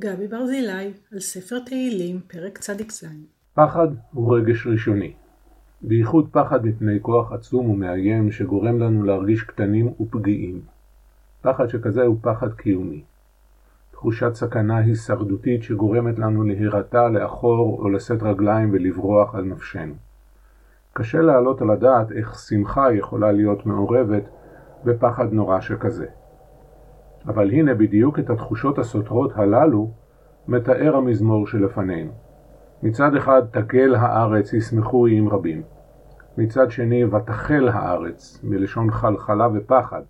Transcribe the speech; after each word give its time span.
גבי 0.00 0.28
ברזילי 0.28 0.92
על 1.12 1.20
ספר 1.20 1.58
תהילים, 1.58 2.20
פרק 2.26 2.58
צ"ז. 2.58 3.04
פחד 3.54 3.88
הוא 4.12 4.36
רגש 4.36 4.66
ראשוני. 4.66 5.12
בייחוד 5.82 6.28
פחד 6.32 6.66
מפני 6.66 6.98
כוח 7.02 7.32
עצום 7.32 7.70
ומאיים 7.70 8.30
שגורם 8.30 8.78
לנו 8.78 9.02
להרגיש 9.02 9.42
קטנים 9.42 9.92
ופגיעים. 10.00 10.60
פחד 11.42 11.68
שכזה 11.68 12.02
הוא 12.02 12.16
פחד 12.20 12.52
קיומי. 12.52 13.02
תחושת 13.90 14.34
סכנה 14.34 14.78
הישרדותית 14.78 15.62
שגורמת 15.62 16.18
לנו 16.18 16.42
להירתע 16.42 17.08
לאחור 17.08 17.78
או 17.78 17.88
לשאת 17.88 18.22
רגליים 18.22 18.70
ולברוח 18.72 19.34
על 19.34 19.44
נפשנו. 19.44 19.94
קשה 20.92 21.20
להעלות 21.20 21.60
על 21.60 21.70
הדעת 21.70 22.12
איך 22.12 22.38
שמחה 22.38 22.92
יכולה 22.92 23.32
להיות 23.32 23.66
מעורבת 23.66 24.24
בפחד 24.84 25.32
נורא 25.32 25.60
שכזה. 25.60 26.06
אבל 27.26 27.50
הנה 27.50 27.74
בדיוק 27.74 28.18
את 28.18 28.30
התחושות 28.30 28.78
הסותרות 28.78 29.32
הללו 29.34 29.90
מתאר 30.48 30.96
המזמור 30.96 31.46
שלפנינו. 31.46 32.12
מצד 32.82 33.14
אחד 33.14 33.42
תגל 33.50 33.94
הארץ 33.94 34.52
ישמחו 34.52 35.06
עם 35.06 35.28
רבים. 35.28 35.62
מצד 36.38 36.70
שני 36.70 37.04
ותחל 37.04 37.68
הארץ, 37.68 38.40
מלשון 38.44 38.90
חלחלה 38.90 39.48
ופחד, 39.54 40.02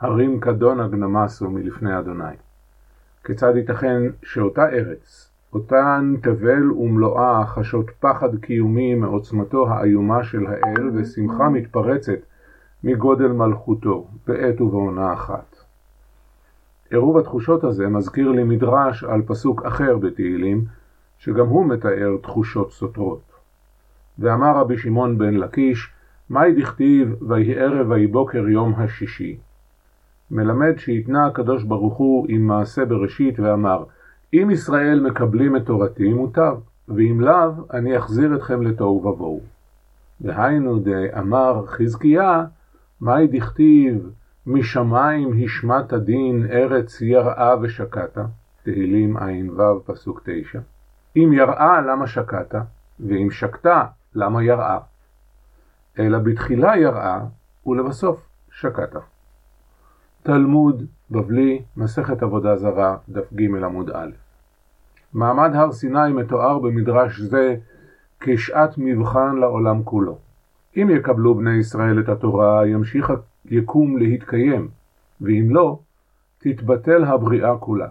הרים 0.00 0.40
כדון 0.40 0.80
הגנמסו 0.80 1.50
מלפני 1.50 1.98
אדוני. 1.98 2.34
כיצד 3.24 3.56
ייתכן 3.56 4.02
שאותה 4.22 4.68
ארץ, 4.68 5.30
אותן 5.52 6.14
תבל 6.22 6.72
ומלואה 6.72 7.46
חשות 7.46 7.90
פחד 8.00 8.36
קיומי 8.36 8.94
מעוצמתו 8.94 9.68
האיומה 9.68 10.24
של 10.24 10.46
האל 10.46 10.90
ושמחה 10.94 11.48
מתפרצת 11.48 12.18
מגודל 12.84 13.32
מלכותו 13.32 14.08
בעת 14.26 14.60
ובעונה 14.60 15.12
אחת. 15.12 15.51
עירוב 16.92 17.18
התחושות 17.18 17.64
הזה 17.64 17.88
מזכיר 17.88 18.30
לי 18.30 18.44
מדרש 18.44 19.04
על 19.04 19.22
פסוק 19.22 19.66
אחר 19.66 19.98
בתהילים, 19.98 20.64
שגם 21.18 21.46
הוא 21.46 21.66
מתאר 21.66 22.16
תחושות 22.22 22.72
סותרות. 22.72 23.32
ואמר 24.18 24.56
רבי 24.56 24.78
שמעון 24.78 25.18
בן 25.18 25.34
לקיש, 25.34 25.90
מהי 26.30 26.52
דכתיב 26.52 27.14
ויהי 27.28 27.58
ערב 27.58 27.90
ויהי 27.90 28.06
בוקר 28.06 28.48
יום 28.48 28.74
השישי? 28.76 29.36
מלמד 30.30 30.72
שהתנה 30.76 31.26
הקדוש 31.26 31.64
ברוך 31.64 31.96
הוא 31.96 32.26
עם 32.28 32.46
מעשה 32.46 32.84
בראשית 32.84 33.40
ואמר, 33.40 33.84
אם 34.34 34.50
ישראל 34.50 35.00
מקבלים 35.00 35.56
את 35.56 35.66
תורתי 35.66 36.12
מוטב, 36.12 36.56
ואם 36.88 37.20
לאו, 37.20 37.50
אני 37.72 37.98
אחזיר 37.98 38.34
אתכם 38.36 38.62
לתוהו 38.62 39.06
ובוהו. 39.06 39.40
והיינו 40.20 40.78
דאמר 40.78 41.66
חזקיה, 41.66 42.44
מהי 43.00 43.26
דכתיב 43.26 44.10
משמיים 44.46 45.30
השמעת 45.44 45.92
דין 45.92 46.46
ארץ 46.50 47.00
יראה 47.00 47.54
ושקעת, 47.60 48.18
תהילים 48.62 49.16
ע"ו 49.16 49.80
פסוק 49.84 50.22
תשע. 50.24 50.60
אם 51.16 51.32
יראה 51.32 51.80
למה 51.80 52.06
שקעת, 52.06 52.54
ואם 53.00 53.30
שקתה 53.30 53.84
למה 54.14 54.44
יראה. 54.44 54.78
אלא 55.98 56.18
בתחילה 56.18 56.76
יראה 56.76 57.20
ולבסוף 57.66 58.28
שקעת. 58.50 58.94
תלמוד 60.22 60.86
בבלי, 61.10 61.62
מסכת 61.76 62.22
עבודה 62.22 62.56
זרה, 62.56 62.96
דף 63.08 63.32
ג' 63.32 63.64
עמוד 63.64 63.90
א'. 63.90 64.10
מעמד 65.12 65.50
הר 65.54 65.72
סיני 65.72 66.12
מתואר 66.12 66.58
במדרש 66.58 67.20
זה 67.20 67.56
כשעת 68.20 68.74
מבחן 68.78 69.36
לעולם 69.36 69.82
כולו. 69.82 70.18
אם 70.76 70.90
יקבלו 70.90 71.34
בני 71.34 71.54
ישראל 71.54 72.00
את 72.00 72.08
התורה, 72.08 72.66
ימשיך 72.66 73.12
יקום 73.44 73.98
להתקיים, 73.98 74.68
ואם 75.20 75.46
לא, 75.50 75.78
תתבטל 76.38 77.04
הבריאה 77.04 77.58
כולה, 77.58 77.88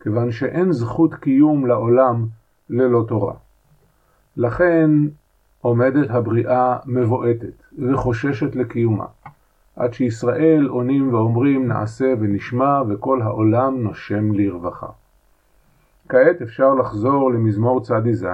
כיוון 0.00 0.32
שאין 0.32 0.72
זכות 0.72 1.14
קיום 1.14 1.66
לעולם 1.66 2.26
ללא 2.70 3.04
תורה. 3.08 3.34
לכן 4.36 4.90
עומדת 5.60 6.10
הבריאה 6.10 6.76
מבועטת 6.86 7.62
וחוששת 7.78 8.56
לקיומה, 8.56 9.06
עד 9.76 9.94
שישראל 9.94 10.66
עונים 10.66 11.14
ואומרים 11.14 11.68
נעשה 11.68 12.14
ונשמע 12.20 12.82
וכל 12.88 13.22
העולם 13.22 13.82
נושם 13.82 14.32
לרווחה. 14.32 14.86
כעת 16.08 16.42
אפשר 16.42 16.74
לחזור 16.74 17.32
למזמור 17.32 17.80
צ"ז 17.80 18.26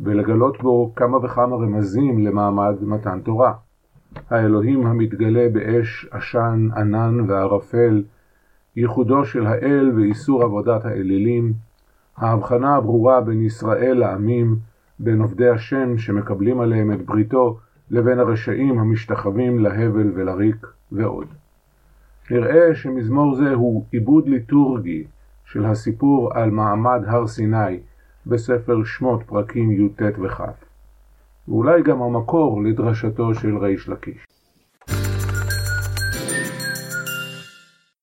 ולגלות 0.00 0.62
בו 0.62 0.92
כמה 0.96 1.16
וכמה 1.16 1.56
רמזים 1.56 2.26
למעמד 2.26 2.74
מתן 2.82 3.20
תורה. 3.20 3.54
האלוהים 4.30 4.86
המתגלה 4.86 5.48
באש, 5.52 6.06
עשן, 6.10 6.68
ענן 6.76 7.20
וערפל, 7.30 8.02
ייחודו 8.76 9.24
של 9.24 9.46
האל 9.46 9.92
ואיסור 9.96 10.42
עבודת 10.42 10.84
האלילים, 10.84 11.52
ההבחנה 12.16 12.76
הברורה 12.76 13.20
בין 13.20 13.42
ישראל 13.42 13.98
לעמים, 13.98 14.56
בין 14.98 15.20
עובדי 15.20 15.48
השם 15.48 15.98
שמקבלים 15.98 16.60
עליהם 16.60 16.92
את 16.92 17.06
בריתו, 17.06 17.58
לבין 17.90 18.18
הרשעים 18.18 18.78
המשתחווים 18.78 19.58
להבל 19.58 20.12
ולריק 20.14 20.66
ועוד. 20.92 21.26
נראה 22.30 22.74
שמזמור 22.74 23.34
זה 23.34 23.54
הוא 23.54 23.84
עיבוד 23.90 24.28
ליטורגי 24.28 25.04
של 25.44 25.64
הסיפור 25.64 26.30
על 26.34 26.50
מעמד 26.50 27.02
הר 27.06 27.26
סיני 27.26 27.80
בספר 28.26 28.84
שמות 28.84 29.22
פרקים 29.22 29.72
י"ט 29.72 30.02
וכ'. 30.22 30.69
ואולי 31.48 31.82
גם 31.82 32.02
המקור 32.02 32.62
לדרשתו 32.62 33.34
של 33.34 33.58
ריש 33.58 33.88
לקיש. 33.88 34.29